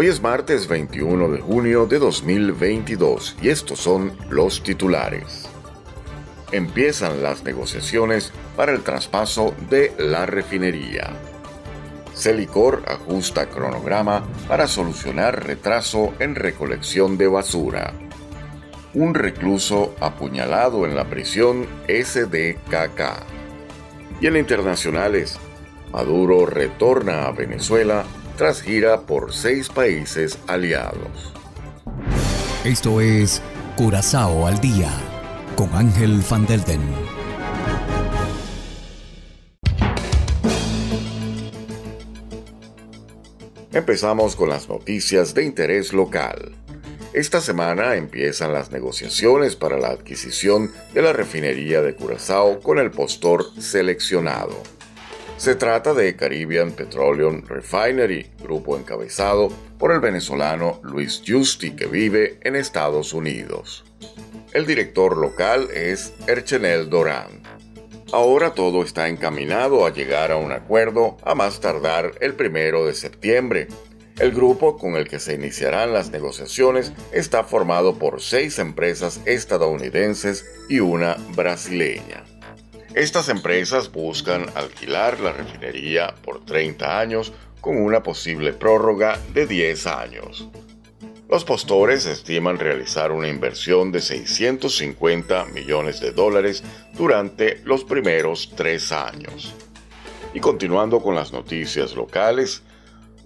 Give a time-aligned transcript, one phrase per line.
[0.00, 5.48] Hoy es martes 21 de junio de 2022 y estos son los titulares.
[6.52, 11.16] Empiezan las negociaciones para el traspaso de la refinería.
[12.14, 17.92] Celicor ajusta cronograma para solucionar retraso en recolección de basura.
[18.94, 23.00] Un recluso apuñalado en la prisión SDKK.
[24.20, 25.40] Y en internacionales,
[25.90, 28.04] Maduro retorna a Venezuela
[28.38, 31.34] tras gira por seis países aliados.
[32.64, 33.42] Esto es
[33.76, 34.92] Curazao al día
[35.56, 36.80] con Ángel Van Delden.
[43.72, 46.54] Empezamos con las noticias de interés local.
[47.12, 52.92] Esta semana empiezan las negociaciones para la adquisición de la refinería de Curazao con el
[52.92, 54.77] postor seleccionado.
[55.38, 62.40] Se trata de Caribbean Petroleum Refinery, grupo encabezado por el venezolano Luis Justi que vive
[62.42, 63.84] en Estados Unidos.
[64.52, 67.40] El director local es Erchenel Doran.
[68.10, 72.94] Ahora todo está encaminado a llegar a un acuerdo a más tardar el primero de
[72.94, 73.68] septiembre.
[74.18, 80.44] El grupo con el que se iniciarán las negociaciones está formado por seis empresas estadounidenses
[80.68, 82.24] y una brasileña.
[82.98, 89.86] Estas empresas buscan alquilar la refinería por 30 años con una posible prórroga de 10
[89.86, 90.48] años.
[91.30, 96.64] Los postores estiman realizar una inversión de 650 millones de dólares
[96.94, 99.54] durante los primeros tres años.
[100.34, 102.64] Y continuando con las noticias locales,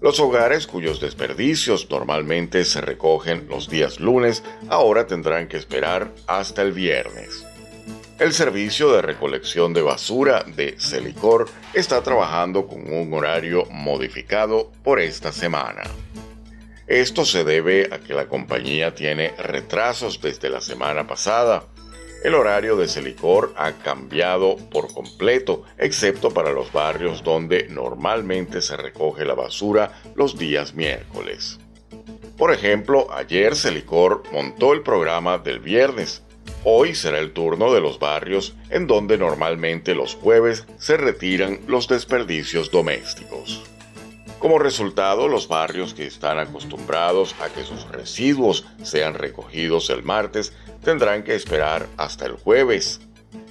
[0.02, 6.60] los hogares cuyos desperdicios normalmente se recogen los días lunes ahora tendrán que esperar hasta
[6.60, 7.46] el viernes.
[8.18, 15.00] El servicio de recolección de basura de Celicor está trabajando con un horario modificado por
[15.00, 15.82] esta semana.
[16.86, 21.64] Esto se debe a que la compañía tiene retrasos desde la semana pasada.
[22.22, 28.76] El horario de Celicor ha cambiado por completo, excepto para los barrios donde normalmente se
[28.76, 31.58] recoge la basura los días miércoles.
[32.36, 36.22] Por ejemplo, ayer Celicor montó el programa del viernes,
[36.64, 41.88] Hoy será el turno de los barrios en donde normalmente los jueves se retiran los
[41.88, 43.64] desperdicios domésticos.
[44.38, 50.52] Como resultado, los barrios que están acostumbrados a que sus residuos sean recogidos el martes
[50.84, 53.00] tendrán que esperar hasta el jueves.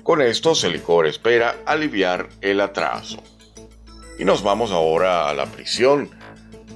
[0.03, 3.21] Con esto, Celicor espera aliviar el atraso.
[4.19, 6.11] Y nos vamos ahora a la prisión.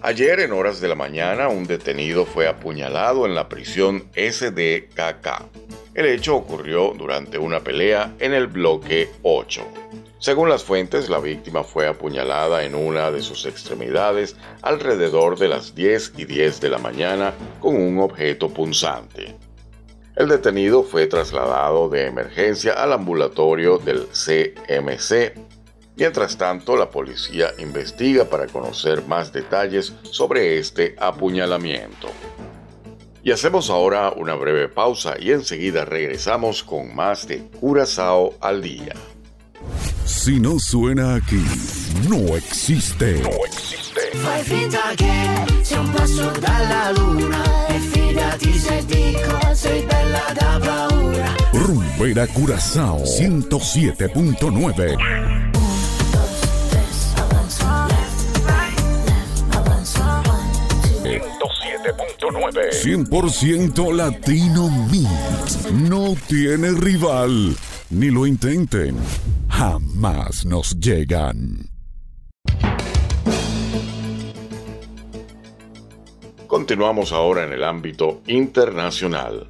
[0.01, 5.74] Ayer en horas de la mañana un detenido fue apuñalado en la prisión SDKK.
[5.95, 9.65] El hecho ocurrió durante una pelea en el bloque 8.
[10.19, 15.73] Según las fuentes, la víctima fue apuñalada en una de sus extremidades alrededor de las
[15.73, 19.37] 10 y 10 de la mañana con un objeto punzante.
[20.17, 25.33] El detenido fue trasladado de emergencia al ambulatorio del CMC.
[25.95, 32.09] Mientras tanto, la policía investiga para conocer más detalles sobre este apuñalamiento.
[33.25, 38.93] Y hacemos ahora una breve pausa y enseguida regresamos con más de Curazao al día.
[40.05, 41.43] Si no suena aquí,
[42.07, 43.23] no existe.
[43.23, 44.01] No existe.
[44.19, 50.59] Fai finta che sia un passo dalla luna e fidati se dico sei bella da
[50.63, 51.33] paura.
[51.51, 55.44] Rumbera Curazao 107.9
[62.53, 65.71] 100% Latino Mix.
[65.71, 67.55] No tiene rival.
[67.89, 68.95] Ni lo intenten.
[69.49, 71.69] Jamás nos llegan.
[76.47, 79.47] Continuamos ahora en el ámbito internacional.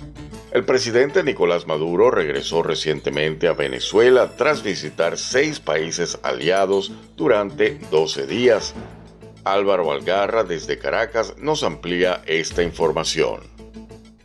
[0.52, 8.26] El presidente Nicolás Maduro regresó recientemente a Venezuela tras visitar seis países aliados durante 12
[8.26, 8.74] días
[9.46, 13.56] Álvaro Algarra desde Caracas nos amplía esta información.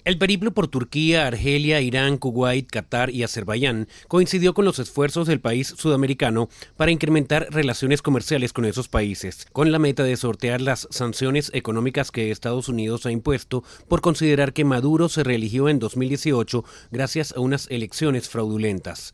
[0.02, 5.40] El periplo por Turquía, Argelia, Irán, Kuwait, Qatar y Azerbaiyán coincidió con los esfuerzos del
[5.40, 10.88] país sudamericano para incrementar relaciones comerciales con esos países, con la meta de sortear las
[10.90, 16.64] sanciones económicas que Estados Unidos ha impuesto por considerar que Maduro se reeligió en 2018
[16.90, 19.12] gracias a unas elecciones fraudulentas.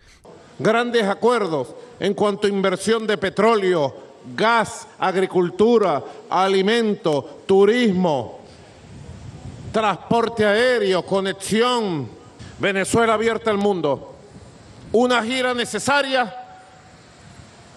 [0.59, 8.41] Grandes acuerdos en cuanto a inversión de petróleo, gas, agricultura, alimento, turismo,
[9.73, 12.09] transporte aéreo, conexión,
[12.59, 14.15] Venezuela abierta al mundo.
[14.93, 16.35] Una gira necesaria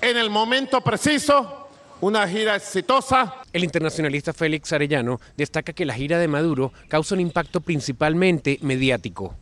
[0.01, 1.67] en el momento preciso,
[2.01, 3.35] una gira exitosa.
[3.51, 9.35] El internacionalista Félix Arellano destaca que la gira de Maduro causa un impacto principalmente mediático.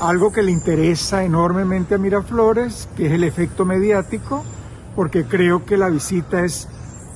[0.00, 4.44] Algo que le interesa enormemente a Miraflores, que es el efecto mediático,
[4.94, 6.68] porque creo que la visita es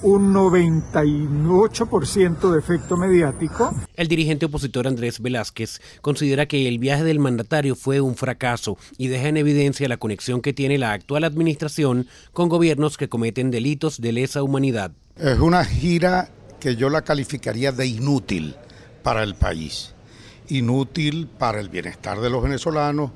[0.03, 3.75] un 98% de efecto mediático.
[3.95, 9.09] El dirigente opositor Andrés Velázquez considera que el viaje del mandatario fue un fracaso y
[9.09, 14.01] deja en evidencia la conexión que tiene la actual administración con gobiernos que cometen delitos
[14.01, 14.93] de lesa humanidad.
[15.17, 16.31] Es una gira
[16.61, 18.57] que yo la calificaría de inútil
[19.03, 19.95] para el país,
[20.49, 23.13] inútil para el bienestar de los venezolanos,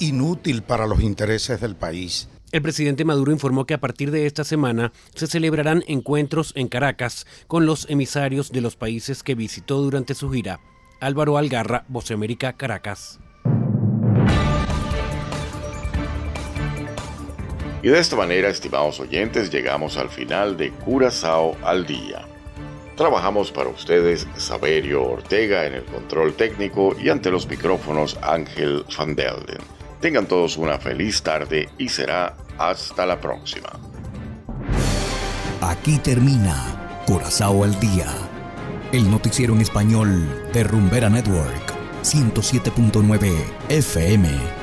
[0.00, 2.28] inútil para los intereses del país.
[2.56, 7.26] El presidente Maduro informó que a partir de esta semana se celebrarán encuentros en Caracas
[7.48, 10.60] con los emisarios de los países que visitó durante su gira.
[10.98, 13.20] Álvaro Algarra, América, Caracas.
[17.82, 22.26] Y de esta manera, estimados oyentes, llegamos al final de Curazao al Día.
[22.96, 29.14] Trabajamos para ustedes Saberio Ortega en el control técnico y ante los micrófonos Ángel Van
[29.14, 29.60] Delden.
[30.00, 33.70] Tengan todos una feliz tarde y será hasta la próxima.
[35.60, 38.06] Aquí termina Curazao al Día,
[38.92, 41.72] el noticiero en español de Rumbera Network,
[42.02, 43.32] 107.9
[43.68, 44.55] FM.